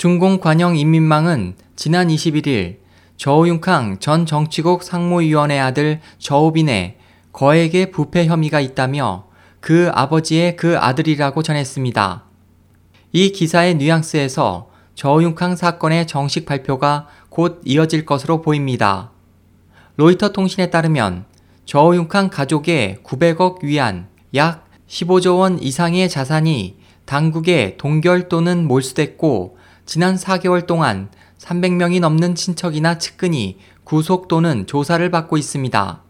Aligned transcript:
중공 0.00 0.40
관영 0.40 0.78
인민망은 0.78 1.56
지난 1.76 2.08
21일 2.08 2.78
저우융캉 3.18 3.98
전 3.98 4.24
정치국 4.24 4.82
상무위원회 4.82 5.58
아들 5.58 6.00
저우빈의 6.18 6.96
거액의 7.34 7.90
부패 7.90 8.24
혐의가 8.24 8.60
있다며 8.60 9.26
그 9.60 9.90
아버지의 9.92 10.56
그 10.56 10.78
아들이라고 10.78 11.42
전했습니다. 11.42 12.24
이 13.12 13.32
기사의 13.32 13.74
뉘앙스에서 13.74 14.70
저우융캉 14.94 15.56
사건의 15.56 16.06
정식 16.06 16.46
발표가 16.46 17.06
곧 17.28 17.60
이어질 17.66 18.06
것으로 18.06 18.40
보입니다. 18.40 19.10
로이터 19.96 20.32
통신에 20.32 20.70
따르면 20.70 21.26
저우융캉 21.66 22.30
가족의 22.30 23.00
900억 23.04 23.62
위안 23.64 24.08
약 24.34 24.66
15조 24.88 25.40
원 25.40 25.62
이상의 25.62 26.08
자산이 26.08 26.78
당국에 27.04 27.76
동결 27.76 28.30
또는 28.30 28.66
몰수됐고 28.66 29.59
지난 29.90 30.14
4개월 30.14 30.68
동안 30.68 31.08
300명이 31.38 31.98
넘는 31.98 32.36
친척이나 32.36 32.98
측근이 32.98 33.58
구속 33.82 34.28
또는 34.28 34.64
조사를 34.68 35.10
받고 35.10 35.36
있습니다. 35.36 36.04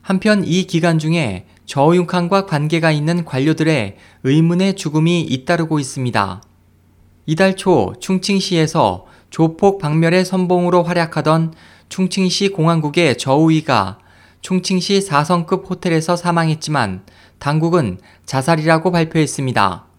한편 0.00 0.42
이 0.42 0.64
기간 0.64 0.98
중에 0.98 1.44
저우융칸과 1.66 2.46
관계가 2.46 2.92
있는 2.92 3.26
관료들의 3.26 3.98
의문의 4.22 4.76
죽음이 4.76 5.20
잇따르고 5.20 5.80
있습니다. 5.80 6.42
이달 7.26 7.56
초 7.56 7.92
충칭시에서 8.00 9.04
조폭 9.28 9.80
박멸의 9.80 10.24
선봉으로 10.24 10.82
활약하던 10.84 11.52
충칭시 11.90 12.48
공항국의 12.48 13.18
저우위가 13.18 13.98
충칭시 14.40 15.00
4성급 15.00 15.68
호텔에서 15.68 16.16
사망했지만 16.16 17.04
당국은 17.38 17.98
자살이라고 18.24 18.90
발표했습니다. 18.92 19.93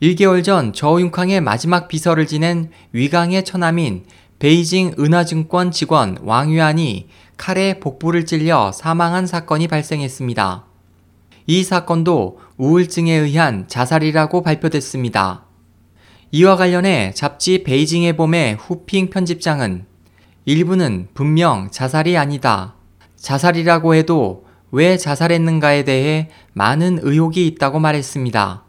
1개월 0.00 0.44
전 0.44 0.72
저우융캉의 0.72 1.40
마지막 1.40 1.88
비서를 1.88 2.26
지낸 2.26 2.70
위강의 2.92 3.44
처남인 3.44 4.04
베이징 4.38 4.94
은하증권 4.96 5.72
직원 5.72 6.16
왕유안이 6.22 7.08
칼에 7.36 7.80
복부를 7.80 8.24
찔려 8.24 8.70
사망한 8.70 9.26
사건이 9.26 9.66
발생했습니다. 9.66 10.64
이 11.48 11.64
사건도 11.64 12.38
우울증에 12.58 13.12
의한 13.12 13.66
자살이라고 13.66 14.42
발표됐습니다. 14.42 15.44
이와 16.30 16.54
관련해 16.54 17.12
잡지 17.14 17.64
베이징의 17.64 18.16
봄의 18.16 18.54
후핑 18.60 19.10
편집장은 19.10 19.84
일부는 20.44 21.08
분명 21.14 21.70
자살이 21.72 22.16
아니다. 22.16 22.76
자살이라고 23.16 23.96
해도 23.96 24.44
왜 24.70 24.96
자살했는가에 24.96 25.82
대해 25.82 26.28
많은 26.52 27.00
의혹이 27.02 27.46
있다고 27.48 27.80
말했습니다. 27.80 28.67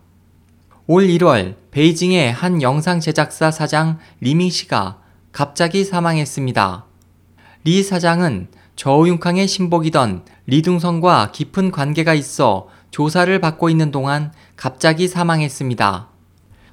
올 0.92 1.06
1월 1.06 1.54
베이징의 1.70 2.34
한 2.34 2.64
영상 2.64 3.00
제작사 3.00 3.52
사장 3.52 4.00
리밍 4.22 4.50
씨가 4.50 5.00
갑자기 5.32 5.86
사망했습니다. 5.86 6.86
리 7.64 7.84
사장은 7.84 8.48
저우융캉의 8.76 9.48
신복이던 9.48 10.26
리둥성과 10.48 11.32
깊은 11.32 11.70
관계가 11.70 12.16
있어 12.16 12.70
조사를 12.90 13.40
받고 13.40 13.70
있는 13.70 13.92
동안 13.92 14.32
갑자기 14.56 15.08
사망했습니다. 15.08 16.10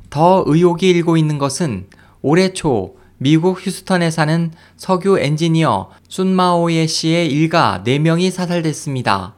더 0.09 0.45
의혹이 0.47 0.89
일고 0.89 1.19
있는 1.19 1.37
것은 1.37 1.89
올해 2.23 2.55
초 2.55 2.97
미국 3.19 3.67
휴스턴에 3.67 4.11
사는 4.11 4.51
석유 4.79 5.19
엔지니어 5.19 5.91
순마오예 6.09 6.87
씨의 6.87 7.31
일가 7.31 7.83
4명이 7.85 8.31
사살됐습니다. 8.31 9.35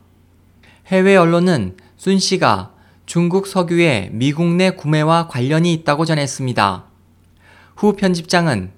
해외 0.87 1.17
언론은 1.17 1.77
순 1.97 2.21
씨가 2.21 2.78
중국 3.09 3.47
석유의 3.47 4.11
미국 4.13 4.55
내 4.57 4.69
구매와 4.69 5.29
관련이 5.29 5.73
있다고 5.73 6.05
전했습니다. 6.05 6.85
후 7.75 7.97
편집장은 7.97 8.73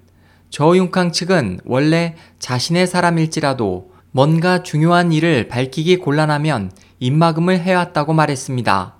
저윤캉 0.49 1.11
측은 1.11 1.59
원래 1.65 2.15
자신의 2.39 2.87
사람일지라도 2.87 3.91
뭔가 4.11 4.63
중요한 4.63 5.11
일을 5.11 5.49
밝히기 5.49 5.97
곤란하면 5.97 6.71
입막음을 6.99 7.59
해왔다고 7.59 8.13
말했습니다. 8.13 8.95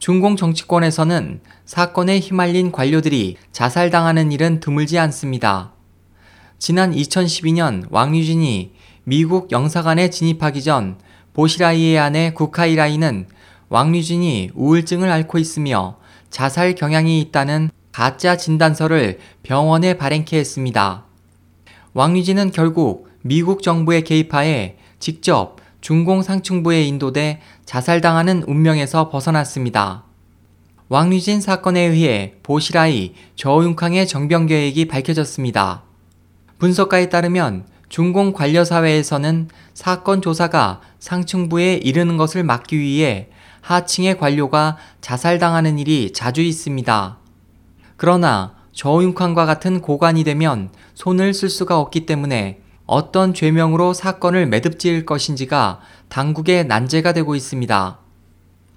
중공 0.00 0.36
정치권에서는 0.36 1.40
사건에 1.64 2.18
휘말린 2.18 2.72
관료들이 2.72 3.38
자살당하는 3.52 4.32
일은 4.32 4.60
드물지 4.60 4.98
않습니다. 4.98 5.72
지난 6.58 6.94
2012년 6.94 7.86
왕유진이 7.88 8.74
미국 9.04 9.50
영사관에 9.50 10.10
진입하기 10.10 10.62
전 10.62 10.98
보시라이의 11.32 11.98
아내 11.98 12.32
국하이라이는 12.34 13.28
왕유진이 13.68 14.50
우울증을 14.54 15.10
앓고 15.10 15.38
있으며 15.38 15.98
자살 16.30 16.74
경향이 16.74 17.20
있다는 17.20 17.70
가짜 17.92 18.36
진단서를 18.36 19.18
병원에 19.42 19.94
발행케 19.94 20.36
했습니다. 20.38 21.04
왕유진은 21.94 22.50
결국 22.52 23.08
미국 23.22 23.62
정부의 23.62 24.02
개입하에 24.02 24.76
직접 24.98 25.56
중공 25.80 26.22
상층부에 26.22 26.84
인도돼 26.84 27.40
자살당하는 27.64 28.42
운명에서 28.46 29.08
벗어났습니다. 29.08 30.04
왕유진 30.88 31.40
사건에 31.40 31.80
의해 31.80 32.34
보시라이 32.42 33.14
저우융캉의 33.34 34.06
정병 34.06 34.46
계획이 34.46 34.86
밝혀졌습니다. 34.86 35.82
분석가에 36.58 37.08
따르면 37.08 37.66
중공 37.88 38.32
관료 38.32 38.64
사회에서는 38.64 39.48
사건 39.74 40.22
조사가 40.22 40.80
상층부에 40.98 41.74
이르는 41.74 42.16
것을 42.16 42.44
막기 42.44 42.78
위해 42.78 43.28
하층의 43.66 44.16
관료가 44.18 44.76
자살당하는 45.00 45.80
일이 45.80 46.12
자주 46.12 46.40
있습니다. 46.40 47.18
그러나 47.96 48.54
저우융칸과 48.72 49.44
같은 49.44 49.80
고관이 49.80 50.22
되면 50.22 50.70
손을 50.94 51.34
쓸 51.34 51.48
수가 51.48 51.80
없기 51.80 52.06
때문에 52.06 52.60
어떤 52.86 53.34
죄명으로 53.34 53.92
사건을 53.92 54.46
매듭 54.46 54.78
지을 54.78 55.04
것인지가 55.04 55.80
당국의 56.08 56.66
난제가 56.66 57.12
되고 57.12 57.34
있습니다. 57.34 57.98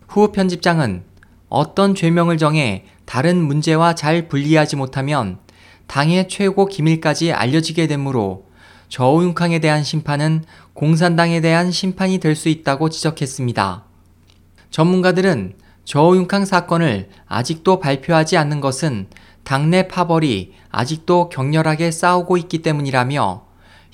후 0.08 0.32
편집장은 0.32 1.04
어떤 1.50 1.94
죄명을 1.94 2.40
정해 2.40 2.86
다른 3.06 3.38
문제와 3.44 3.94
잘 3.94 4.28
분리하지 4.28 4.76
못하면 4.76 5.38
당의 5.86 6.28
최고 6.28 6.66
기밀까지 6.66 7.32
알려지게 7.32 7.86
되므로 7.86 8.48
저우융캉에 8.88 9.60
대한 9.60 9.84
심판은 9.84 10.46
공산당에 10.74 11.42
대한 11.42 11.70
심판이 11.70 12.18
될 12.18 12.36
수 12.36 12.50
있다고 12.50 12.90
지적했습니다. 12.90 13.89
전문가들은 14.72 15.56
저우융캉 15.86 16.46
사건을 16.46 17.10
아직도 17.28 17.80
발표하지 17.80 18.38
않는 18.38 18.62
것은 18.62 19.08
당내 19.44 19.88
파벌이 19.88 20.54
아직도 20.70 21.30
격렬하게 21.30 21.90
싸우고 21.92 22.38
있기 22.38 22.60
때문이라며 22.62 23.46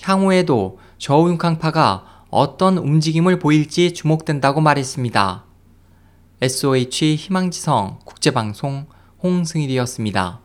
향후에도 0.01 0.79
저우융캉파가 0.97 2.25
어떤 2.29 2.77
움직임을 2.77 3.39
보일지 3.39 3.93
주목된다고 3.93 4.59
말했습니다. 4.59 5.45
SOH 6.41 7.15
희망지성 7.15 7.99
국제방송 8.03 8.87
홍승일이었습니다. 9.23 10.41